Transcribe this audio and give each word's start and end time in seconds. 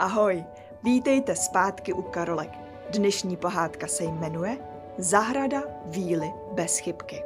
Ahoj, 0.00 0.44
vítejte 0.82 1.36
zpátky 1.36 1.92
u 1.92 2.02
Karolek. 2.02 2.50
Dnešní 2.90 3.36
pohádka 3.36 3.86
se 3.86 4.04
jmenuje 4.04 4.58
Zahrada 4.98 5.62
víly 5.84 6.32
bez 6.52 6.78
chybky. 6.78 7.22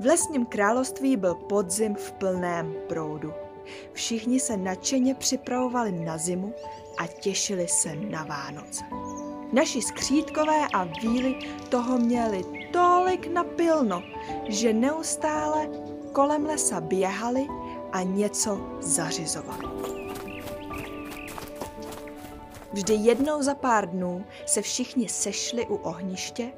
V 0.00 0.06
lesním 0.06 0.46
království 0.46 1.16
byl 1.16 1.34
podzim 1.34 1.94
v 1.94 2.12
plném 2.12 2.74
proudu. 2.88 3.32
Všichni 3.92 4.40
se 4.40 4.56
nadšeně 4.56 5.14
připravovali 5.14 5.92
na 5.92 6.18
zimu 6.18 6.54
a 6.98 7.06
těšili 7.06 7.68
se 7.68 7.96
na 7.96 8.24
Vánoce. 8.24 8.84
Naši 9.52 9.82
skřítkové 9.82 10.66
a 10.74 10.84
víly 10.84 11.38
toho 11.68 11.98
měli 11.98 12.44
tolik 12.72 13.26
napilno, 13.26 14.02
že 14.48 14.72
neustále 14.72 15.68
kolem 16.12 16.46
lesa 16.46 16.80
běhali 16.80 17.46
a 17.92 18.02
něco 18.02 18.60
zařizovali. 18.80 19.95
Vždy 22.76 22.94
jednou 22.94 23.42
za 23.42 23.54
pár 23.54 23.90
dnů 23.90 24.24
se 24.46 24.62
všichni 24.62 25.08
sešli 25.08 25.66
u 25.66 25.76
ohniště 25.76 26.52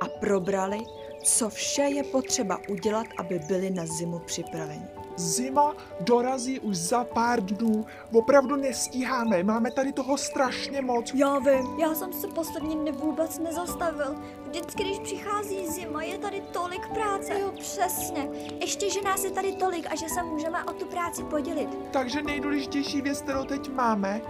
a 0.00 0.08
probrali, 0.20 0.78
co 1.22 1.50
vše 1.50 1.82
je 1.82 2.04
potřeba 2.04 2.58
udělat, 2.68 3.06
aby 3.18 3.38
byli 3.38 3.70
na 3.70 3.86
zimu 3.86 4.18
připraveni. 4.18 4.86
Zima 5.16 5.74
dorazí 6.00 6.60
už 6.60 6.76
za 6.76 7.04
pár 7.04 7.44
dnů. 7.44 7.86
Opravdu 8.12 8.56
nestíháme, 8.56 9.42
máme 9.42 9.70
tady 9.70 9.92
toho 9.92 10.18
strašně 10.18 10.82
moc. 10.82 11.14
Já 11.14 11.38
vím, 11.38 11.80
já 11.80 11.94
jsem 11.94 12.12
se 12.12 12.28
poslední 12.28 12.76
dny 12.76 12.92
vůbec 12.92 13.38
nezastavil. 13.38 14.16
Vždycky, 14.46 14.84
když 14.84 14.98
přichází 14.98 15.68
zima, 15.68 16.02
je 16.02 16.18
tady 16.18 16.40
tolik 16.52 16.88
práce. 16.88 17.40
Jo, 17.40 17.52
přesně. 17.58 18.28
Ještě, 18.60 18.90
že 18.90 19.02
nás 19.02 19.24
je 19.24 19.30
tady 19.30 19.52
tolik 19.52 19.86
a 19.92 19.96
že 19.96 20.08
se 20.08 20.22
můžeme 20.22 20.64
o 20.64 20.72
tu 20.72 20.86
práci 20.86 21.24
podělit. 21.24 21.68
Takže 21.92 22.22
nejdůležitější 22.22 23.02
věc, 23.02 23.20
kterou 23.22 23.44
teď 23.44 23.72
máme, 23.72 24.20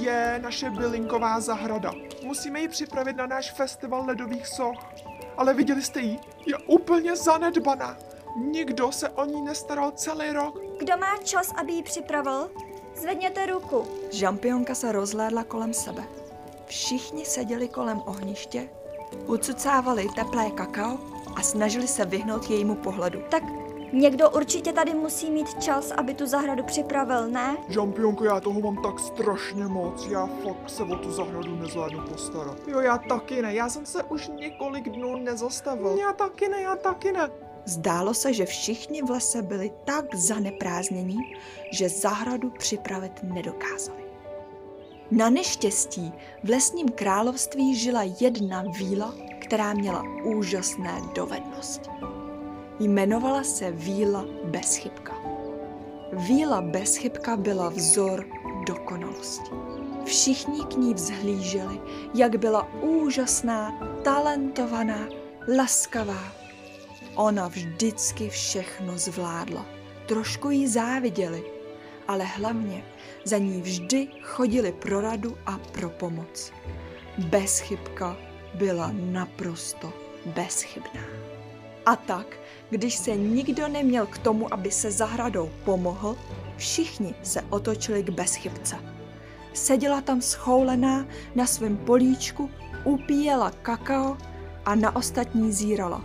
je 0.00 0.40
naše 0.42 0.70
bylinková 0.70 1.40
zahrada. 1.40 1.92
Musíme 2.24 2.60
ji 2.60 2.68
připravit 2.68 3.16
na 3.16 3.26
náš 3.26 3.50
festival 3.50 4.04
ledových 4.06 4.46
soch. 4.46 5.09
Ale 5.40 5.54
viděli 5.54 5.82
jste 5.82 6.00
ji? 6.00 6.18
Je 6.46 6.58
úplně 6.66 7.16
zanedbaná. 7.16 7.96
Nikdo 8.36 8.92
se 8.92 9.08
o 9.08 9.24
ní 9.24 9.42
nestaral 9.42 9.90
celý 9.90 10.30
rok. 10.30 10.60
Kdo 10.78 10.96
má 10.96 11.16
čas, 11.24 11.52
aby 11.56 11.72
ji 11.72 11.82
připravil? 11.82 12.50
Zvedněte 12.96 13.46
ruku. 13.46 13.86
Žampionka 14.12 14.74
se 14.74 14.92
rozhlédla 14.92 15.44
kolem 15.44 15.74
sebe. 15.74 16.04
Všichni 16.66 17.24
seděli 17.24 17.68
kolem 17.68 18.02
ohniště, 18.06 18.68
ucucávali 19.26 20.08
teplé 20.14 20.50
kakao 20.50 20.98
a 21.36 21.42
snažili 21.42 21.88
se 21.88 22.04
vyhnout 22.04 22.50
jejímu 22.50 22.74
pohledu. 22.74 23.22
Tak 23.28 23.42
někdo 23.92 24.30
určitě 24.30 24.72
tady 24.72 24.94
musí 24.94 25.30
mít 25.30 25.62
čas, 25.62 25.90
aby 25.90 26.14
tu 26.14 26.26
zahradu 26.26 26.62
připravil, 26.62 27.28
ne? 27.28 27.56
Žampionko, 27.68 28.24
já 28.24 28.40
toho 28.40 28.60
mám 28.60 28.82
tak 28.82 28.98
strašně 28.98 29.66
moc. 29.66 30.06
Já 30.06 30.26
fakt 30.26 30.70
se 30.70 30.82
o 30.82 30.96
tu 30.96 31.12
zahradu 31.12 31.56
nezvládnu 31.56 32.00
postarat. 32.08 32.56
Jo, 32.68 32.80
já 32.80 32.98
taky 32.98 33.42
ne. 33.42 33.54
Já 33.54 33.68
jsem 33.68 33.86
se 33.86 34.02
už 34.02 34.30
několik 34.40 34.88
dnů 34.88 35.16
nezastavil. 35.16 35.96
Já 36.00 36.12
taky 36.12 36.48
ne, 36.48 36.62
já 36.62 36.76
taky 36.76 37.12
ne. 37.12 37.30
Zdálo 37.64 38.14
se, 38.14 38.32
že 38.32 38.46
všichni 38.46 39.02
v 39.02 39.10
lese 39.10 39.42
byli 39.42 39.72
tak 39.84 40.14
zaneprázdnění, 40.14 41.18
že 41.72 41.88
zahradu 41.88 42.50
připravit 42.50 43.12
nedokázali. 43.22 44.04
Na 45.10 45.30
neštěstí 45.30 46.12
v 46.44 46.48
lesním 46.48 46.88
království 46.88 47.74
žila 47.74 48.02
jedna 48.20 48.64
víla, 48.78 49.14
která 49.40 49.72
měla 49.72 50.04
úžasné 50.24 51.00
dovednosti. 51.14 51.90
Jmenovala 52.80 53.44
se 53.44 53.70
Víla 53.70 54.24
Bezchybka. 54.44 55.14
Víla 56.12 56.60
Bezchybka 56.60 57.36
byla 57.36 57.68
vzor 57.68 58.26
dokonalosti. 58.66 59.50
Všichni 60.04 60.64
k 60.64 60.76
ní 60.76 60.94
vzhlíželi, 60.94 61.80
jak 62.14 62.36
byla 62.36 62.72
úžasná, 62.74 63.78
talentovaná, 64.04 65.08
laskavá, 65.56 66.32
Ona 67.14 67.48
vždycky 67.48 68.28
všechno 68.28 68.98
zvládla. 68.98 69.66
Trošku 70.06 70.50
jí 70.50 70.66
záviděli, 70.66 71.42
ale 72.08 72.24
hlavně 72.24 72.84
za 73.24 73.38
ní 73.38 73.62
vždy 73.62 74.08
chodili 74.22 74.72
pro 74.72 75.00
radu 75.00 75.36
a 75.46 75.58
pro 75.72 75.90
pomoc. 75.90 76.52
Bezchybka 77.18 78.16
byla 78.54 78.90
naprosto 78.94 79.92
bezchybná. 80.26 81.00
A 81.86 81.96
tak, 81.96 82.40
když 82.70 82.94
se 82.94 83.16
nikdo 83.16 83.68
neměl 83.68 84.06
k 84.06 84.18
tomu, 84.18 84.54
aby 84.54 84.70
se 84.70 84.90
zahradou 84.90 85.50
pomohl, 85.64 86.16
všichni 86.56 87.14
se 87.22 87.42
otočili 87.50 88.02
k 88.02 88.10
bezchybce. 88.10 88.76
Seděla 89.54 90.00
tam 90.00 90.20
schoulená 90.20 91.06
na 91.34 91.46
svém 91.46 91.76
políčku, 91.76 92.50
upíjela 92.84 93.50
kakao 93.50 94.16
a 94.64 94.74
na 94.74 94.96
ostatní 94.96 95.52
zírala. 95.52 96.04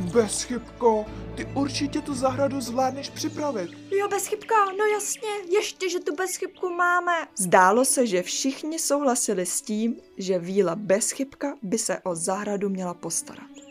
Bezchybko, 0.00 1.04
ty 1.34 1.48
určitě 1.54 2.00
tu 2.00 2.14
zahradu 2.14 2.60
zvládneš 2.60 3.10
připravit. 3.10 3.70
Jo, 3.90 4.08
bezchybka, 4.08 4.54
no 4.78 4.84
jasně, 4.84 5.28
ještě, 5.50 5.90
že 5.90 6.00
tu 6.00 6.14
bezchybku 6.14 6.70
máme. 6.70 7.12
Zdálo 7.36 7.84
se, 7.84 8.06
že 8.06 8.22
všichni 8.22 8.78
souhlasili 8.78 9.46
s 9.46 9.60
tím, 9.60 9.96
že 10.16 10.38
víla 10.38 10.74
bezchybka 10.74 11.56
by 11.62 11.78
se 11.78 11.98
o 11.98 12.14
zahradu 12.14 12.68
měla 12.68 12.94
postarat. 12.94 13.65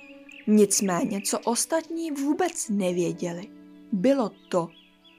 Nicméně, 0.48 1.22
co 1.22 1.40
ostatní 1.40 2.12
vůbec 2.12 2.70
nevěděli, 2.70 3.48
bylo 3.92 4.32
to, 4.50 4.68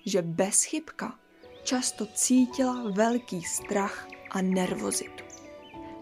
že 0.07 0.23
bezchybka 0.23 1.19
často 1.63 2.07
cítila 2.15 2.91
velký 2.91 3.43
strach 3.43 4.09
a 4.31 4.43
nervozitu. 4.43 5.25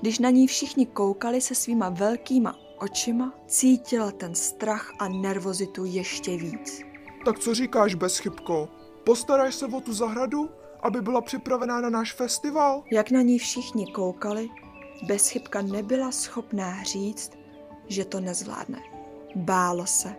Když 0.00 0.18
na 0.18 0.30
ní 0.30 0.46
všichni 0.46 0.86
koukali 0.86 1.40
se 1.40 1.54
svýma 1.54 1.88
velkýma 1.88 2.56
očima, 2.78 3.34
cítila 3.46 4.10
ten 4.10 4.34
strach 4.34 4.92
a 4.98 5.08
nervozitu 5.08 5.84
ještě 5.84 6.36
víc. 6.36 6.80
Tak 7.24 7.38
co 7.38 7.54
říkáš, 7.54 7.94
Bezchybko? 7.94 8.68
Postaráš 9.04 9.54
se 9.54 9.66
o 9.66 9.80
tu 9.80 9.92
zahradu, 9.92 10.50
aby 10.82 11.00
byla 11.00 11.20
připravená 11.20 11.80
na 11.80 11.90
náš 11.90 12.12
festival? 12.12 12.84
Jak 12.92 13.10
na 13.10 13.22
ní 13.22 13.38
všichni 13.38 13.86
koukali, 13.86 14.48
Bezchybka 15.06 15.62
nebyla 15.62 16.12
schopná 16.12 16.82
říct, 16.82 17.32
že 17.88 18.04
to 18.04 18.20
nezvládne. 18.20 18.93
Bálo 19.36 19.86
se, 19.86 20.16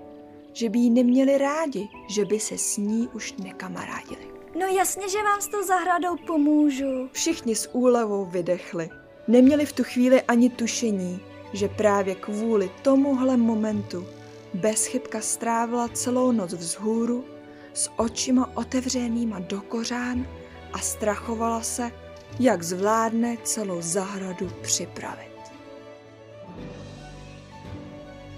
že 0.54 0.70
by 0.70 0.80
jí 0.80 0.90
neměli 0.90 1.38
rádi, 1.38 1.90
že 2.10 2.26
by 2.26 2.40
se 2.40 2.58
s 2.58 2.78
ní 2.78 3.10
už 3.14 3.34
nekamarádili. 3.34 4.28
No 4.60 4.66
jasně, 4.66 5.10
že 5.10 5.24
vám 5.24 5.42
s 5.42 5.48
tou 5.48 5.64
zahradou 5.64 6.16
pomůžu. 6.28 7.10
Všichni 7.12 7.56
s 7.56 7.70
úlevou 7.74 8.26
vydechli. 8.26 8.90
Neměli 9.28 9.66
v 9.66 9.74
tu 9.74 9.84
chvíli 9.84 10.22
ani 10.22 10.50
tušení, 10.50 11.20
že 11.54 11.68
právě 11.68 12.16
kvůli 12.16 12.72
tomuhle 12.82 13.38
momentu 13.38 14.06
bezchybka 14.54 15.22
strávila 15.22 15.88
celou 15.88 16.32
noc 16.32 16.54
vzhůru 16.54 17.26
s 17.74 17.90
očima 17.98 18.58
otevřenýma 18.58 19.40
do 19.40 19.62
kořán 19.62 20.28
a 20.74 20.80
strachovala 20.80 21.62
se, 21.62 21.92
jak 22.40 22.64
zvládne 22.64 23.38
celou 23.44 23.82
zahradu 23.82 24.52
připravit. 24.62 25.35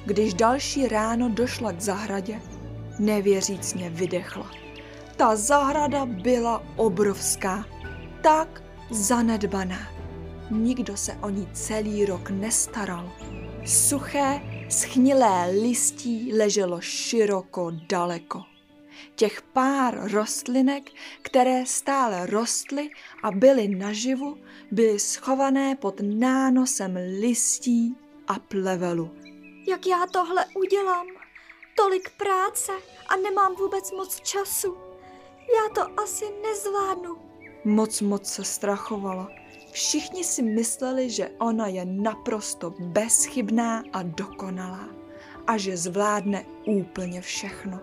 Když 0.07 0.33
další 0.33 0.87
ráno 0.87 1.29
došla 1.29 1.71
k 1.71 1.81
zahradě, 1.81 2.41
nevěřícně 2.99 3.89
vydechla. 3.89 4.51
Ta 5.15 5.35
zahrada 5.35 6.05
byla 6.05 6.63
obrovská, 6.75 7.65
tak 8.21 8.63
zanedbaná 8.91 9.97
nikdo 10.51 10.97
se 10.97 11.13
o 11.13 11.29
ní 11.29 11.47
celý 11.53 12.05
rok 12.05 12.29
nestaral. 12.29 13.11
Suché, 13.65 14.41
schnilé 14.69 15.51
listí 15.51 16.33
leželo 16.33 16.81
široko 16.81 17.71
daleko. 17.89 18.43
Těch 19.15 19.41
pár 19.41 20.11
rostlinek, 20.11 20.91
které 21.21 21.65
stále 21.65 22.25
rostly 22.25 22.89
a 23.23 23.31
byly 23.31 23.67
naživu, 23.67 24.37
byly 24.71 24.99
schované 24.99 25.75
pod 25.75 26.01
nánosem 26.03 26.97
listí 27.19 27.95
a 28.27 28.39
plevelu. 28.39 29.26
Jak 29.67 29.87
já 29.87 30.07
tohle 30.11 30.45
udělám? 30.55 31.07
Tolik 31.75 32.09
práce 32.17 32.71
a 33.07 33.15
nemám 33.15 33.55
vůbec 33.55 33.91
moc 33.91 34.19
času. 34.19 34.77
Já 35.39 35.73
to 35.75 35.99
asi 36.01 36.25
nezvládnu. 36.41 37.17
Moc 37.65 38.01
moc 38.01 38.27
se 38.27 38.43
strachovala 38.43 39.27
Všichni 39.77 40.23
si 40.23 40.41
mysleli, 40.41 41.09
že 41.09 41.29
ona 41.37 41.67
je 41.67 41.85
naprosto 41.85 42.73
bezchybná 42.79 43.83
a 43.93 44.03
dokonalá 44.03 44.89
a 45.47 45.57
že 45.57 45.77
zvládne 45.77 46.45
úplně 46.65 47.21
všechno. 47.21 47.79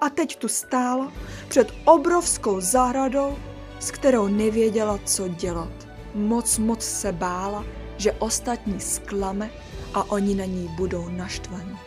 A 0.00 0.10
teď 0.10 0.36
tu 0.36 0.48
stála 0.48 1.12
před 1.48 1.68
obrovskou 1.84 2.60
zahradou, 2.60 3.38
s 3.80 3.90
kterou 3.90 4.28
nevěděla, 4.28 4.98
co 5.04 5.28
dělat. 5.28 5.72
Moc, 6.14 6.58
moc 6.58 6.82
se 6.82 7.12
bála, 7.12 7.64
že 7.96 8.12
ostatní 8.12 8.80
sklame 8.80 9.50
a 9.94 10.10
oni 10.10 10.34
na 10.34 10.44
ní 10.44 10.68
budou 10.68 11.08
naštvaní. 11.08 11.78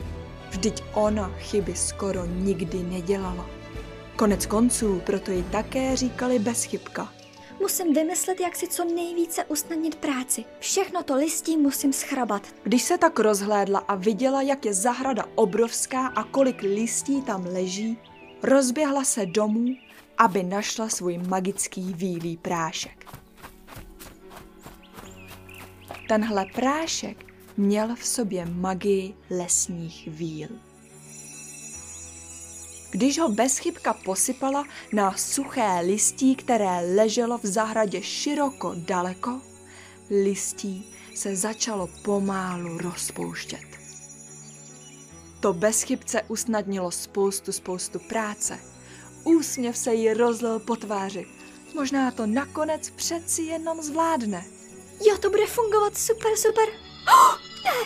Vždyť 0.49 0.83
ona 0.93 1.31
chyby 1.37 1.75
skoro 1.75 2.25
nikdy 2.25 2.83
nedělala. 2.83 3.45
Konec 4.15 4.45
konců 4.45 5.01
proto 5.05 5.31
ji 5.31 5.43
také 5.43 5.95
říkali 5.95 6.39
bezchybka– 6.39 7.13
Musím 7.63 7.93
vymyslet, 7.93 8.39
jak 8.39 8.55
si 8.55 8.67
co 8.67 8.85
nejvíce 8.85 9.45
usnadnit 9.45 9.95
práci. 9.95 10.45
Všechno 10.59 11.03
to 11.03 11.15
listí 11.15 11.57
musím 11.57 11.93
schrabat. 11.93 12.47
Když 12.63 12.81
se 12.81 12.97
tak 12.97 13.19
rozhlédla 13.19 13.79
a 13.79 13.95
viděla, 13.95 14.41
jak 14.41 14.65
je 14.65 14.73
zahrada 14.73 15.25
obrovská 15.35 16.07
a 16.07 16.23
kolik 16.23 16.61
listí 16.61 17.21
tam 17.21 17.45
leží, 17.45 17.97
rozběhla 18.41 19.03
se 19.03 19.25
domů, 19.25 19.65
aby 20.17 20.43
našla 20.43 20.89
svůj 20.89 21.17
magický 21.17 21.93
výlý 21.93 22.37
prášek. 22.37 23.05
Tenhle 26.07 26.45
prášek 26.55 27.32
měl 27.57 27.95
v 27.95 28.05
sobě 28.05 28.45
magii 28.45 29.13
lesních 29.29 30.07
víl. 30.07 30.49
Když 32.91 33.19
ho 33.19 33.29
bezchybka 33.29 33.93
posypala 33.93 34.65
na 34.93 35.17
suché 35.17 35.79
listí, 35.85 36.35
které 36.35 36.95
leželo 36.95 37.37
v 37.37 37.45
zahradě 37.45 38.01
široko 38.01 38.75
daleko, 38.77 39.41
listí 40.23 40.95
se 41.15 41.35
začalo 41.35 41.89
pomálu 42.03 42.77
rozpouštět. 42.77 43.73
To 45.39 45.53
bezchybce 45.53 46.21
usnadnilo 46.27 46.91
spoustu, 46.91 47.51
spoustu 47.51 47.99
práce. 47.99 48.59
Úsměv 49.23 49.77
se 49.77 49.93
jí 49.93 50.13
rozlil 50.13 50.59
po 50.59 50.75
tváři. 50.75 51.25
Možná 51.75 52.11
to 52.11 52.25
nakonec 52.25 52.89
přeci 52.89 53.41
jenom 53.41 53.81
zvládne. 53.81 54.45
Jo, 55.07 55.17
to 55.17 55.29
bude 55.29 55.45
fungovat 55.47 55.97
super, 55.97 56.31
super. 56.35 56.82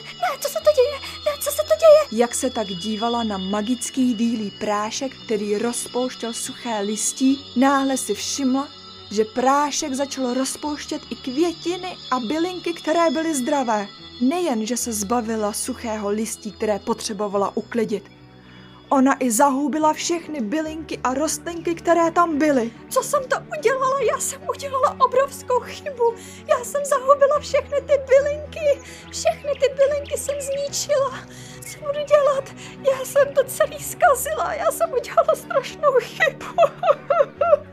Ne, 0.04 0.38
co 0.40 0.50
se 0.50 0.60
to 0.60 0.72
děje? 0.76 1.00
Ne, 1.26 1.32
co 1.40 1.52
se 1.52 1.58
to 1.64 1.74
děje? 1.80 2.22
Jak 2.22 2.36
se 2.36 2.50
tak 2.50 2.68
dívala 2.68 3.24
na 3.24 3.38
magický 3.38 4.14
bílý 4.16 4.52
prášek, 4.52 5.16
který 5.26 5.58
rozpouštěl 5.58 6.34
suché 6.34 6.80
listí, 6.80 7.46
náhle 7.56 7.98
si 7.98 8.14
všimla, 8.14 8.68
že 9.12 9.26
prášek 9.26 9.94
začal 9.94 10.34
rozpouštět 10.34 11.02
i 11.10 11.16
květiny 11.16 11.98
a 12.12 12.20
bylinky, 12.20 12.74
které 12.74 13.10
byly 13.10 13.36
zdravé. 13.36 13.88
Nejen, 14.22 14.66
že 14.66 14.78
se 14.78 14.94
zbavila 14.94 15.54
suchého 15.54 16.10
listí, 16.10 16.52
které 16.52 16.80
potřebovala 16.80 17.58
uklidit, 17.58 18.04
Ona 18.90 19.16
i 19.20 19.32
zahubila 19.32 19.94
všechny 19.94 20.42
bylinky 20.42 21.00
a 21.04 21.14
rostlinky, 21.14 21.76
které 21.76 22.12
tam 22.12 22.38
byly. 22.38 22.72
Co 22.90 23.04
jsem 23.04 23.24
to 23.24 23.36
udělala? 23.60 24.02
Já 24.02 24.20
jsem 24.20 24.42
udělala 24.50 24.98
obrovskou 25.00 25.60
chybu. 25.60 26.16
Já 26.48 26.64
jsem 26.64 26.86
zahubila 26.86 27.40
všechny 27.40 27.82
ty 27.82 27.94
bylinky. 28.08 28.82
Všechny 29.12 29.52
ty 29.60 29.76
bylinky 29.76 30.18
jsem 30.18 30.36
zničila. 30.42 31.20
Co 31.72 31.80
budu 31.80 32.06
dělat? 32.06 32.56
Já 32.92 33.06
jsem 33.06 33.34
to 33.34 33.44
celý 33.44 33.80
zkazila. 33.80 34.54
Já 34.54 34.72
jsem 34.72 34.94
udělala 34.94 35.36
strašnou 35.36 35.92
chybu. 36.00 36.46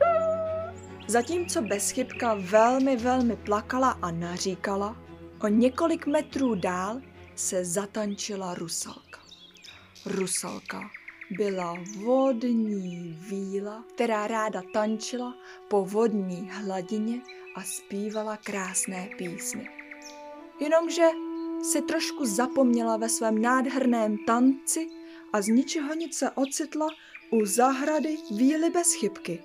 Zatímco 1.06 1.62
bezchybka 1.62 2.36
velmi, 2.40 2.96
velmi 2.96 3.36
plakala 3.36 3.98
a 4.02 4.10
naříkala, 4.10 4.96
o 5.42 5.48
několik 5.48 6.06
metrů 6.06 6.54
dál 6.54 7.00
se 7.34 7.64
zatančila 7.64 8.54
rusalka. 8.54 9.20
Rusalka 10.06 10.80
byla 11.30 11.76
vodní 12.04 13.18
víla, 13.20 13.84
která 13.94 14.26
ráda 14.26 14.62
tančila 14.72 15.34
po 15.68 15.84
vodní 15.84 16.50
hladině 16.52 17.20
a 17.54 17.62
zpívala 17.62 18.36
krásné 18.36 19.08
písně. 19.18 19.68
Jenomže 20.60 21.04
si 21.62 21.82
trošku 21.82 22.26
zapomněla 22.26 22.96
ve 22.96 23.08
svém 23.08 23.42
nádherném 23.42 24.18
tanci 24.26 24.88
a 25.32 25.42
z 25.42 25.46
ničeho 25.46 25.94
nic 25.94 26.16
se 26.16 26.30
ocitla 26.30 26.88
u 27.30 27.44
zahrady 27.44 28.16
víly 28.36 28.70
bez 28.70 28.94
chybky. 28.94 29.44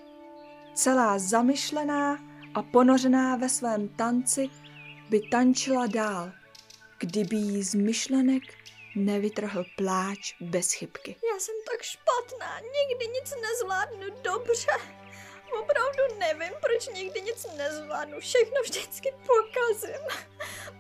Celá 0.73 1.19
zamyšlená 1.19 2.19
a 2.53 2.63
ponořená 2.63 3.35
ve 3.35 3.49
svém 3.49 3.87
tanci 3.87 4.49
by 5.09 5.21
tančila 5.31 5.87
dál, 5.87 6.31
kdyby 6.99 7.35
jí 7.35 7.63
z 7.63 7.75
myšlenek 7.75 8.43
nevytrhl 8.95 9.65
pláč 9.75 10.35
bez 10.39 10.73
chybky. 10.73 11.15
Já 11.33 11.39
jsem 11.39 11.55
tak 11.71 11.81
špatná, 11.81 12.59
nikdy 12.59 13.07
nic 13.07 13.33
nezvládnu 13.41 14.21
dobře. 14.21 14.71
Opravdu 15.61 16.19
nevím, 16.19 16.53
proč 16.61 16.87
nikdy 16.87 17.21
nic 17.21 17.47
nezvládnu, 17.57 18.19
všechno 18.19 18.61
vždycky 18.63 19.13
pokazím. 19.27 20.05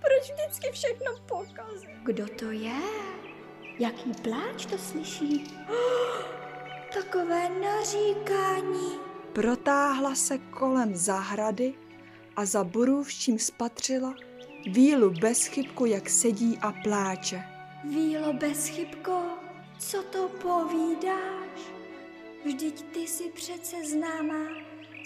Proč 0.01 0.31
vždycky 0.31 0.71
všechno 0.71 1.11
pokazím? 1.25 2.03
Kdo 2.03 2.27
to 2.27 2.51
je? 2.51 2.81
Jaký 3.79 4.11
pláč 4.23 4.65
to 4.65 4.77
slyší? 4.77 5.43
takové 6.93 7.49
naříkání. 7.49 8.99
Protáhla 9.33 10.15
se 10.15 10.37
kolem 10.37 10.95
zahrady 10.95 11.73
a 12.35 12.45
za 12.45 12.63
borůvčím 12.63 13.39
spatřila 13.39 14.15
vílu 14.71 15.09
bez 15.09 15.45
chybku, 15.45 15.85
jak 15.85 16.09
sedí 16.09 16.57
a 16.61 16.71
pláče. 16.83 17.43
Vílo 17.83 18.33
bezchybko, 18.33 19.37
co 19.79 20.03
to 20.03 20.29
povídáš? 20.29 21.59
Vždyť 22.45 22.93
ty 22.93 22.99
jsi 22.99 23.29
přece 23.29 23.75
známá 23.85 24.47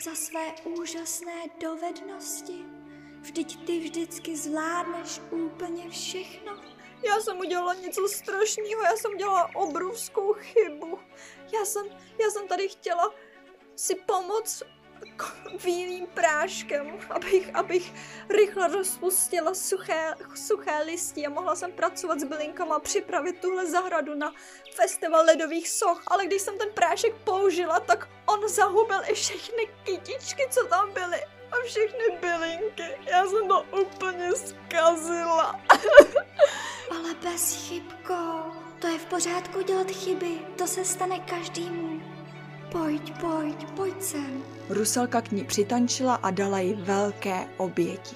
za 0.05 0.15
své 0.15 0.55
úžasné 0.63 1.43
dovednosti. 1.61 2.65
Vždyť 3.21 3.65
ty 3.65 3.79
vždycky 3.79 4.37
zvládneš 4.37 5.21
úplně 5.31 5.89
všechno. 5.89 6.61
Já 7.07 7.19
jsem 7.21 7.39
udělala 7.39 7.73
něco 7.73 8.07
strašného, 8.07 8.81
já 8.83 8.95
jsem 8.95 9.11
udělala 9.11 9.55
obrovskou 9.55 10.33
chybu. 10.33 10.99
Já 11.53 11.65
jsem, 11.65 11.85
já 12.23 12.29
jsem 12.29 12.47
tady 12.47 12.69
chtěla 12.69 13.13
si 13.75 13.95
pomoct 13.95 14.63
bílým 15.65 16.07
práškem, 16.07 16.99
abych, 17.09 17.55
abych 17.55 17.93
rychle 18.29 18.67
rozpustila 18.67 19.53
suché, 19.53 20.15
suché 20.35 20.83
listí 20.83 21.27
a 21.27 21.29
mohla 21.29 21.55
jsem 21.55 21.71
pracovat 21.71 22.19
s 22.19 22.23
bylinkama 22.23 22.75
a 22.75 22.79
připravit 22.79 23.39
tuhle 23.39 23.65
zahradu 23.65 24.15
na 24.15 24.33
festival 24.75 25.25
ledových 25.25 25.69
soch. 25.69 26.03
Ale 26.07 26.25
když 26.25 26.41
jsem 26.41 26.57
ten 26.57 26.71
prášek 26.73 27.15
použila, 27.23 27.79
tak 27.79 28.09
on 28.25 28.49
zahubil 28.49 29.01
i 29.07 29.13
všechny 29.13 29.67
kytičky, 29.83 30.47
co 30.49 30.65
tam 30.65 30.93
byly 30.93 31.23
a 31.51 31.55
všechny 31.65 32.17
bylinky. 32.21 32.83
Já 33.05 33.25
jsem 33.25 33.47
to 33.47 33.63
úplně 33.81 34.31
zkazila. 34.35 35.61
Ale 36.91 37.13
bez 37.23 37.67
chybko. 37.67 38.15
To 38.79 38.87
je 38.87 38.99
v 38.99 39.05
pořádku 39.05 39.61
dělat 39.61 39.91
chyby. 39.91 40.39
To 40.57 40.67
se 40.67 40.85
stane 40.85 41.19
každému. 41.19 42.12
Pojď, 42.73 43.13
pojď, 43.21 43.65
pojď 43.75 44.01
sem. 44.01 44.43
Rusalka 44.69 45.21
k 45.21 45.31
ní 45.31 45.43
přitančila 45.43 46.15
a 46.15 46.31
dala 46.31 46.59
jí 46.59 46.73
velké 46.73 47.47
oběti. 47.57 48.15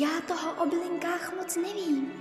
Já 0.00 0.08
toho 0.28 0.62
o 0.62 0.66
bylinkách 0.66 1.36
moc 1.36 1.56
nevím, 1.56 2.12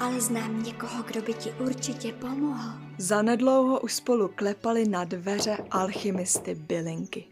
ale 0.00 0.20
znám 0.20 0.62
někoho, 0.62 1.02
kdo 1.02 1.22
by 1.22 1.34
ti 1.34 1.52
určitě 1.52 2.12
pomohl. 2.12 2.70
Zanedlouho 2.98 3.80
už 3.80 3.94
spolu 3.94 4.30
klepali 4.34 4.88
na 4.88 5.04
dveře 5.04 5.58
alchymisty 5.70 6.54
bylinky. 6.54 7.24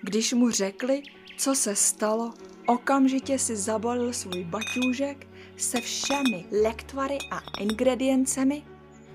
Když 0.00 0.32
mu 0.32 0.50
řekli, 0.50 1.02
co 1.36 1.54
se 1.54 1.76
stalo, 1.76 2.34
okamžitě 2.66 3.38
si 3.38 3.56
zabalil 3.56 4.12
svůj 4.12 4.44
baťůžek 4.44 5.26
se 5.56 5.80
všemi 5.80 6.44
lektvary 6.62 7.18
a 7.30 7.40
ingrediencemi 7.60 8.62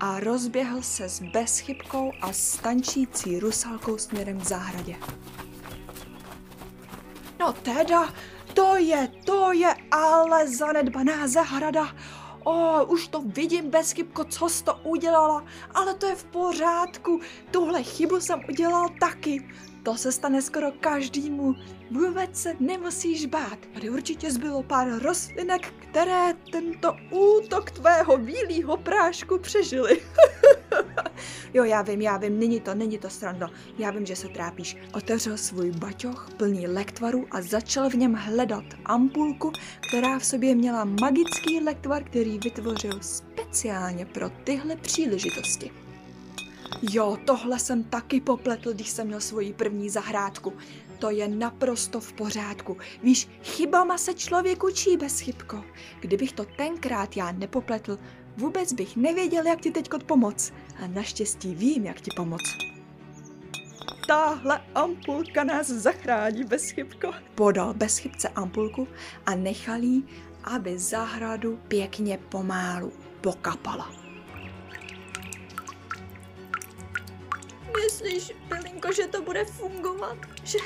a 0.00 0.20
rozběhl 0.20 0.82
se 0.82 1.08
s 1.08 1.22
bezchybkou 1.22 2.12
a 2.20 2.32
stančící 2.32 3.38
rusalkou 3.38 3.98
směrem 3.98 4.40
k 4.40 4.44
zahradě. 4.44 4.96
No 7.40 7.52
teda, 7.52 8.14
to 8.54 8.76
je, 8.76 9.08
to 9.24 9.52
je 9.52 9.74
ale 9.90 10.48
zanedbaná 10.48 11.28
zahrada. 11.28 11.96
O, 12.44 12.84
už 12.84 13.08
to 13.08 13.20
vidím, 13.20 13.70
Bezchybko, 13.70 14.24
co 14.24 14.48
jsi 14.48 14.64
to 14.64 14.80
udělala, 14.84 15.44
ale 15.74 15.94
to 15.94 16.06
je 16.06 16.14
v 16.14 16.24
pořádku. 16.24 17.20
Tuhle 17.50 17.82
chybu 17.82 18.20
jsem 18.20 18.40
udělal 18.48 18.88
taky. 19.00 19.48
To 19.86 19.96
se 19.96 20.12
stane 20.12 20.42
skoro 20.42 20.72
každému. 20.80 21.54
Vůbec 21.90 22.36
se 22.36 22.54
nemusíš 22.60 23.26
bát. 23.26 23.58
Tady 23.74 23.90
určitě 23.90 24.30
zbylo 24.30 24.62
pár 24.62 25.02
rostlinek, 25.02 25.74
které 25.78 26.34
tento 26.52 26.96
útok 27.10 27.70
tvého 27.70 28.18
bílého 28.18 28.76
prášku 28.76 29.38
přežili. 29.38 30.02
jo, 31.54 31.64
já 31.64 31.82
vím, 31.82 32.02
já 32.02 32.16
vím, 32.16 32.38
není 32.38 32.60
to, 32.60 32.74
není 32.74 32.98
to 32.98 33.10
sranda. 33.10 33.50
Já 33.78 33.90
vím, 33.90 34.06
že 34.06 34.16
se 34.16 34.28
trápíš. 34.28 34.76
Otevřel 34.94 35.36
svůj 35.36 35.70
baťoch 35.70 36.28
plný 36.36 36.66
lektvaru 36.66 37.26
a 37.30 37.42
začal 37.42 37.90
v 37.90 37.94
něm 37.94 38.14
hledat 38.14 38.64
ampulku, 38.84 39.52
která 39.88 40.18
v 40.18 40.24
sobě 40.24 40.54
měla 40.54 40.84
magický 40.84 41.60
lektvar, 41.60 42.04
který 42.04 42.38
vytvořil 42.38 43.00
speciálně 43.00 44.06
pro 44.06 44.30
tyhle 44.44 44.76
příležitosti. 44.76 45.85
Jo, 46.82 47.18
tohle 47.24 47.58
jsem 47.58 47.84
taky 47.84 48.20
popletl, 48.20 48.72
když 48.72 48.88
jsem 48.88 49.06
měl 49.06 49.20
svoji 49.20 49.52
první 49.52 49.90
zahrádku. 49.90 50.52
To 50.98 51.10
je 51.10 51.28
naprosto 51.28 52.00
v 52.00 52.12
pořádku. 52.12 52.76
Víš, 53.02 53.28
chybama 53.42 53.98
se 53.98 54.14
člověk 54.14 54.64
učí 54.64 54.96
bez 54.96 55.20
chybko. 55.20 55.64
Kdybych 56.00 56.32
to 56.32 56.44
tenkrát 56.44 57.16
já 57.16 57.32
nepopletl, 57.32 57.98
vůbec 58.36 58.72
bych 58.72 58.96
nevěděl, 58.96 59.46
jak 59.46 59.60
ti 59.60 59.70
teď 59.70 59.88
pomoct. 60.06 60.52
A 60.82 60.86
naštěstí 60.86 61.54
vím, 61.54 61.84
jak 61.84 62.00
ti 62.00 62.10
pomoct. 62.16 62.56
Tahle 64.08 64.60
ampulka 64.74 65.44
nás 65.44 65.66
zachrání, 65.66 66.44
bezchybko. 66.44 67.12
Podal 67.34 67.74
bezchybce 67.74 68.28
ampulku 68.28 68.88
a 69.26 69.34
nechal 69.34 69.82
jí, 69.82 70.04
aby 70.44 70.78
zahradu 70.78 71.58
pěkně 71.68 72.18
pomálu 72.28 72.92
pokapala. 73.20 74.05
Myslíš, 78.02 78.32
Belinko, 78.48 78.92
že 78.92 79.06
to 79.06 79.22
bude 79.22 79.44
fungovat? 79.44 80.18
Že, 80.44 80.58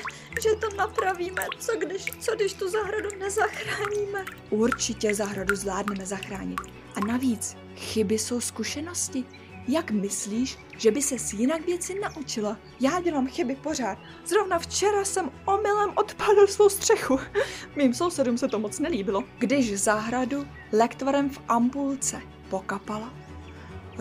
že 0.43 0.55
to 0.55 0.75
napravíme? 0.77 1.41
Co 1.59 1.75
když, 1.77 2.05
co 2.19 2.35
když 2.35 2.53
tu 2.53 2.69
zahradu 2.69 3.09
nezachráníme? 3.19 4.25
Určitě 4.49 5.13
zahradu 5.13 5.55
zvládneme 5.55 6.05
zachránit. 6.05 6.59
A 6.95 6.99
navíc, 6.99 7.57
chyby 7.75 8.19
jsou 8.19 8.41
zkušenosti. 8.41 9.25
Jak 9.67 9.91
myslíš, 9.91 10.57
že 10.77 10.91
by 10.91 11.01
se 11.01 11.15
jinak 11.35 11.65
věci 11.65 11.99
naučila? 11.99 12.57
Já 12.79 13.01
dělám 13.01 13.27
chyby 13.27 13.55
pořád. 13.55 13.97
Zrovna 14.25 14.59
včera 14.59 15.05
jsem 15.05 15.31
omylem 15.45 15.91
odpálil 15.95 16.47
svou 16.47 16.69
střechu. 16.69 17.19
Mým 17.75 17.93
sousedům 17.93 18.37
se 18.37 18.47
to 18.47 18.59
moc 18.59 18.79
nelíbilo. 18.79 19.23
Když 19.37 19.79
zahradu 19.79 20.47
lektvarem 20.71 21.29
v 21.29 21.41
ampulce 21.47 22.21
pokapala, 22.49 23.13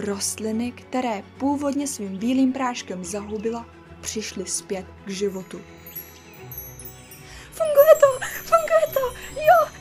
rostliny, 0.01 0.73
které 0.73 1.23
původně 1.39 1.87
svým 1.87 2.19
bílým 2.19 2.53
práškem 2.53 3.05
zahubila, 3.05 3.67
přišly 4.01 4.47
zpět 4.47 4.87
k 5.05 5.11
životu. 5.11 5.61
Funguje 7.51 7.95
to, 8.01 8.27
funguje 8.43 8.87
to, 8.95 9.01
jo! 9.41 9.81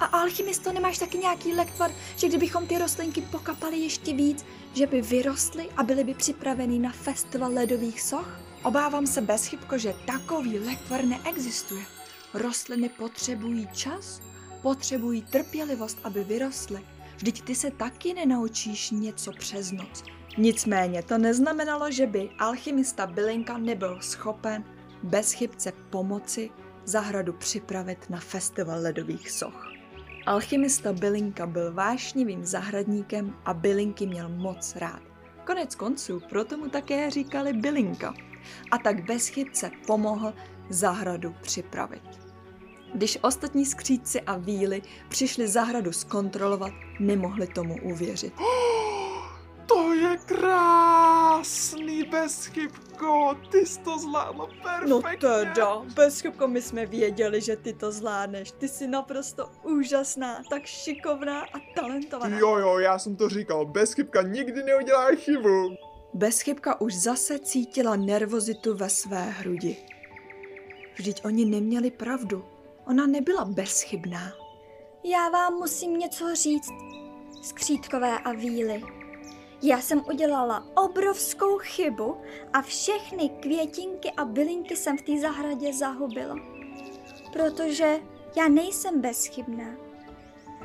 A 0.00 0.04
alchymisto, 0.04 0.72
nemáš 0.72 0.98
taky 0.98 1.18
nějaký 1.18 1.52
lektvar, 1.54 1.90
že 2.16 2.28
kdybychom 2.28 2.66
ty 2.66 2.78
rostlinky 2.78 3.20
pokapali 3.20 3.78
ještě 3.78 4.12
víc, 4.12 4.44
že 4.74 4.86
by 4.86 5.02
vyrostly 5.02 5.68
a 5.76 5.82
byly 5.82 6.04
by 6.04 6.14
připraveny 6.14 6.78
na 6.78 6.92
festival 6.92 7.52
ledových 7.52 8.02
soch? 8.02 8.40
Obávám 8.62 9.06
se 9.06 9.20
bezchybko, 9.20 9.78
že 9.78 9.94
takový 10.06 10.58
lektvar 10.58 11.04
neexistuje. 11.04 11.84
Rostliny 12.34 12.88
potřebují 12.88 13.68
čas, 13.72 14.20
potřebují 14.62 15.22
trpělivost, 15.22 15.98
aby 16.04 16.24
vyrostly. 16.24 16.95
Vždyť 17.16 17.42
ty 17.42 17.54
se 17.54 17.70
taky 17.70 18.14
nenaučíš 18.14 18.90
něco 18.90 19.32
přes 19.32 19.72
noc. 19.72 20.04
Nicméně 20.38 21.02
to 21.02 21.18
neznamenalo, 21.18 21.90
že 21.90 22.06
by 22.06 22.30
alchymista 22.38 23.06
Bylinka 23.06 23.58
nebyl 23.58 23.98
schopen 24.00 24.64
bez 25.02 25.32
chybce 25.32 25.72
pomoci 25.90 26.50
zahradu 26.84 27.32
připravit 27.32 28.10
na 28.10 28.20
festival 28.20 28.82
ledových 28.82 29.30
soch. 29.30 29.72
Alchymista 30.26 30.92
Bylinka 30.92 31.46
byl 31.46 31.72
vášnivým 31.72 32.44
zahradníkem 32.44 33.34
a 33.44 33.54
bylinky 33.54 34.06
měl 34.06 34.28
moc 34.28 34.76
rád. 34.76 35.02
Konec 35.44 35.74
konců 35.74 36.20
proto 36.28 36.56
mu 36.56 36.68
také 36.68 37.10
říkali 37.10 37.52
Bylinka. 37.52 38.14
A 38.70 38.78
tak 38.78 39.04
bez 39.04 39.28
chybce 39.28 39.70
pomohl 39.86 40.34
zahradu 40.70 41.34
připravit. 41.42 42.02
Když 42.94 43.18
ostatní 43.22 43.66
skřídci 43.66 44.20
a 44.20 44.36
víly 44.36 44.82
přišli 45.08 45.48
zahradu 45.48 45.92
zkontrolovat, 45.92 46.72
nemohli 46.98 47.46
tomu 47.46 47.76
uvěřit. 47.82 48.32
To 49.68 49.92
je 49.94 50.16
krásný, 50.26 52.02
bezchybko, 52.02 53.36
ty 53.50 53.66
jsi 53.66 53.78
to 53.80 53.98
zvládla 53.98 54.48
No 54.86 55.00
perfektně. 55.02 55.28
teda, 55.28 55.76
bezchybko, 55.94 56.48
my 56.48 56.62
jsme 56.62 56.86
věděli, 56.86 57.40
že 57.40 57.56
ty 57.56 57.72
to 57.72 57.92
zvládneš. 57.92 58.50
Ty 58.52 58.68
jsi 58.68 58.86
naprosto 58.86 59.50
úžasná, 59.62 60.42
tak 60.50 60.66
šikovná 60.66 61.40
a 61.40 61.58
talentovaná. 61.74 62.38
Jo, 62.38 62.56
jo, 62.56 62.78
já 62.78 62.98
jsem 62.98 63.16
to 63.16 63.28
říkal, 63.28 63.66
bezchybka 63.66 64.22
nikdy 64.22 64.62
neudělá 64.62 65.06
chybu. 65.16 65.76
Bezchybka 66.14 66.80
už 66.80 66.94
zase 66.94 67.38
cítila 67.38 67.96
nervozitu 67.96 68.74
ve 68.74 68.88
své 68.90 69.22
hrudi. 69.22 69.76
Vždyť 70.94 71.24
oni 71.24 71.44
neměli 71.44 71.90
pravdu. 71.90 72.44
Ona 72.86 73.06
nebyla 73.06 73.44
bezchybná. 73.44 74.32
Já 75.08 75.28
vám 75.28 75.54
musím 75.54 75.98
něco 75.98 76.34
říct, 76.34 76.70
skřítkové 77.42 78.18
a 78.18 78.32
víly. 78.32 78.82
Já 79.62 79.80
jsem 79.80 80.02
udělala 80.08 80.66
obrovskou 80.76 81.58
chybu 81.58 82.16
a 82.52 82.62
všechny 82.62 83.28
květinky 83.28 84.10
a 84.16 84.24
bylinky 84.24 84.76
jsem 84.76 84.98
v 84.98 85.02
té 85.02 85.20
zahradě 85.20 85.72
zahubila. 85.72 86.36
Protože 87.32 88.00
já 88.36 88.48
nejsem 88.48 89.00
bezchybná. 89.00 89.76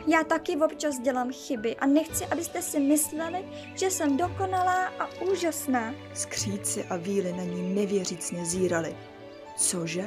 Já 0.07 0.24
taky 0.24 0.57
občas 0.57 1.00
dělám 1.00 1.31
chyby 1.31 1.75
a 1.75 1.86
nechci, 1.86 2.25
abyste 2.25 2.62
si 2.62 2.79
mysleli, 2.79 3.50
že 3.75 3.91
jsem 3.91 4.17
dokonalá 4.17 4.86
a 4.88 5.21
úžasná. 5.31 5.93
Skříci 6.13 6.83
a 6.83 6.95
víly 6.95 7.33
na 7.33 7.43
ní 7.43 7.75
nevěřícně 7.75 8.45
zírali. 8.45 8.98
Cože? 9.57 10.05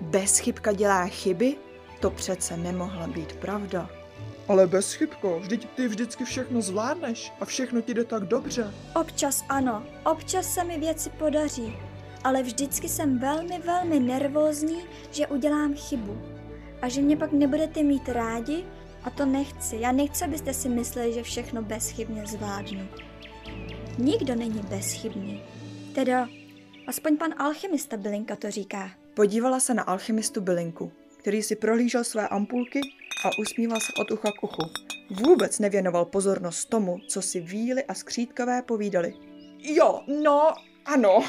Bezchybka 0.00 0.72
dělá 0.72 1.06
chyby? 1.06 1.56
To 2.02 2.10
přece 2.10 2.56
nemohla 2.56 3.06
být 3.06 3.32
pravda. 3.32 3.90
Ale 4.48 4.66
bezchybko, 4.66 5.40
vždyť 5.40 5.68
ty 5.68 5.88
vždycky 5.88 6.24
všechno 6.24 6.62
zvládneš 6.62 7.32
a 7.40 7.44
všechno 7.44 7.80
ti 7.80 7.94
jde 7.94 8.04
tak 8.04 8.24
dobře. 8.24 8.74
Občas 9.00 9.44
ano, 9.48 9.82
občas 10.04 10.54
se 10.54 10.64
mi 10.64 10.78
věci 10.78 11.10
podaří, 11.10 11.76
ale 12.24 12.42
vždycky 12.42 12.88
jsem 12.88 13.18
velmi, 13.18 13.58
velmi 13.58 14.00
nervózní, 14.00 14.82
že 15.10 15.26
udělám 15.26 15.74
chybu. 15.74 16.22
A 16.82 16.88
že 16.88 17.02
mě 17.02 17.16
pak 17.16 17.32
nebudete 17.32 17.82
mít 17.82 18.08
rádi 18.08 18.64
a 19.04 19.10
to 19.10 19.26
nechci. 19.26 19.76
Já 19.76 19.92
nechci, 19.92 20.24
abyste 20.24 20.54
si 20.54 20.68
mysleli, 20.68 21.12
že 21.12 21.22
všechno 21.22 21.62
bezchybně 21.62 22.26
zvládnu. 22.26 22.88
Nikdo 23.98 24.34
není 24.34 24.60
bezchybný. 24.60 25.42
Teda, 25.94 26.28
aspoň 26.86 27.16
pan 27.16 27.34
alchymista 27.38 27.96
Bylinka 27.96 28.36
to 28.36 28.50
říká. 28.50 28.90
Podívala 29.14 29.60
se 29.60 29.74
na 29.74 29.82
alchymistu 29.82 30.40
Bylinku, 30.40 30.92
který 31.22 31.42
si 31.42 31.56
prohlížel 31.56 32.04
své 32.04 32.28
ampulky 32.28 32.80
a 33.24 33.38
usmíval 33.38 33.80
se 33.80 33.92
od 34.00 34.10
ucha 34.10 34.32
k 34.32 34.42
uchu. 34.42 34.62
Vůbec 35.10 35.58
nevěnoval 35.58 36.04
pozornost 36.04 36.64
tomu, 36.64 36.98
co 37.08 37.22
si 37.22 37.40
víly 37.40 37.84
a 37.84 37.94
skřítkové 37.94 38.62
povídali. 38.62 39.14
Jo, 39.58 40.00
no, 40.22 40.52
ano. 40.84 41.24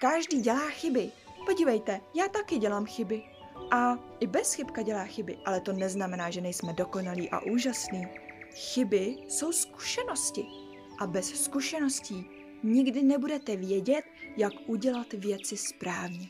Každý 0.00 0.40
dělá 0.40 0.68
chyby. 0.70 1.10
Podívejte, 1.46 2.00
já 2.14 2.28
taky 2.28 2.58
dělám 2.58 2.86
chyby. 2.86 3.22
A 3.70 3.98
i 4.20 4.26
bez 4.26 4.54
chybka 4.54 4.82
dělá 4.82 5.04
chyby, 5.04 5.38
ale 5.44 5.60
to 5.60 5.72
neznamená, 5.72 6.30
že 6.30 6.40
nejsme 6.40 6.72
dokonalí 6.72 7.30
a 7.30 7.40
úžasní. 7.40 8.06
Chyby 8.54 9.16
jsou 9.28 9.52
zkušenosti. 9.52 10.46
A 10.98 11.06
bez 11.06 11.44
zkušeností 11.44 12.26
nikdy 12.62 13.02
nebudete 13.02 13.56
vědět, 13.56 14.04
jak 14.36 14.52
udělat 14.66 15.12
věci 15.12 15.56
správně. 15.56 16.28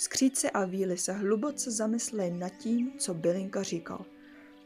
Skříce 0.00 0.50
a 0.50 0.64
víly 0.64 0.98
se 0.98 1.12
hluboce 1.12 1.70
zamysleli 1.70 2.30
nad 2.30 2.48
tím, 2.48 2.92
co 2.98 3.14
Bylinka 3.14 3.62
říkal. 3.62 4.04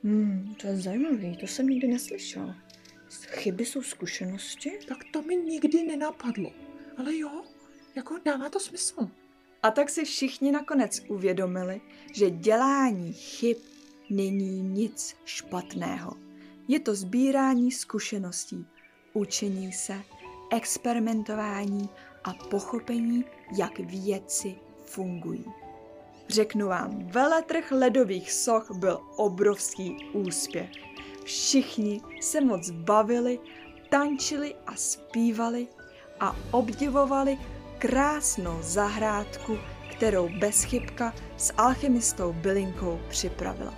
Hmm, 0.04 0.54
to 0.60 0.66
je 0.66 0.76
zajímavý, 0.76 1.36
to 1.36 1.46
jsem 1.46 1.66
nikdy 1.66 1.88
neslyšel. 1.88 2.54
Chyby 3.26 3.66
jsou 3.66 3.82
zkušenosti? 3.82 4.70
Tak 4.88 4.98
to 5.12 5.22
mi 5.22 5.36
nikdy 5.36 5.82
nenapadlo. 5.82 6.50
Ale 6.96 7.16
jo, 7.16 7.44
jako 7.94 8.18
dává 8.24 8.48
to 8.48 8.60
smysl. 8.60 9.08
A 9.62 9.70
tak 9.70 9.90
si 9.90 10.04
všichni 10.04 10.52
nakonec 10.52 11.02
uvědomili, 11.08 11.80
že 12.12 12.30
dělání 12.30 13.12
chyb 13.12 13.56
není 14.10 14.62
nic 14.62 15.16
špatného. 15.24 16.16
Je 16.68 16.80
to 16.80 16.94
sbírání 16.94 17.72
zkušeností, 17.72 18.66
učení 19.12 19.72
se, 19.72 20.02
experimentování 20.50 21.88
a 22.24 22.34
pochopení, 22.34 23.24
jak 23.56 23.78
věci 23.78 24.56
fungují. 24.94 25.44
Řeknu 26.28 26.68
vám, 26.68 27.06
veletrh 27.06 27.72
ledových 27.72 28.32
soch 28.32 28.70
byl 28.70 29.00
obrovský 29.16 29.96
úspěch. 30.12 30.70
Všichni 31.24 32.00
se 32.20 32.40
moc 32.40 32.70
bavili, 32.70 33.38
tančili 33.90 34.54
a 34.66 34.76
zpívali 34.76 35.66
a 36.20 36.36
obdivovali 36.50 37.38
krásnou 37.78 38.58
zahrádku, 38.60 39.58
kterou 39.90 40.28
bezchybka 40.38 41.14
s 41.36 41.52
alchymistou 41.56 42.32
bylinkou 42.32 43.00
připravila. 43.08 43.74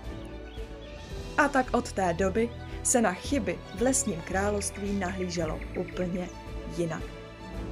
A 1.39 1.49
tak 1.49 1.77
od 1.77 1.93
té 1.93 2.15
doby 2.15 2.51
se 2.83 3.01
na 3.01 3.13
chyby 3.13 3.59
v 3.75 3.83
lesním 3.83 4.21
království 4.21 4.99
nahlíželo 4.99 5.61
úplně 5.79 6.29
jinak. 6.77 7.14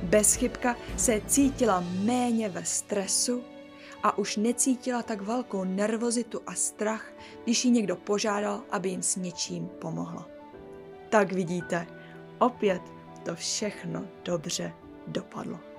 Bezchybka 0.03 0.77
se 0.97 1.21
cítila 1.27 1.85
méně 2.05 2.49
ve 2.49 2.65
stresu 2.65 3.43
a 4.03 4.19
už 4.19 4.37
necítila 4.37 5.03
tak 5.03 5.23
velkou 5.23 5.65
nervozitu 5.65 6.41
a 6.47 6.55
strach, 6.55 7.13
když 7.45 7.65
ji 7.65 7.71
někdo 7.71 7.97
požádal, 7.97 8.63
aby 8.71 8.89
jim 8.89 9.03
s 9.03 9.17
něčím 9.17 9.69
pomohla. 9.69 10.29
Tak 11.09 11.33
vidíte, 11.33 11.87
opět 12.39 12.83
to 13.25 13.35
všechno 13.35 14.05
dobře 14.25 14.73
dopadlo. 15.07 15.72